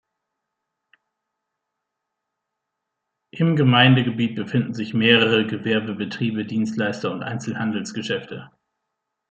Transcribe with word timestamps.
Im 3.29 3.55
Gemeindegebiet 3.55 4.33
befinden 4.35 4.73
sich 4.73 4.95
mehrere 4.95 5.45
Gewerbebetriebe, 5.45 6.43
Dienstleister 6.43 7.11
und 7.11 7.21
Einzelhandelsgeschäfte. 7.21 8.49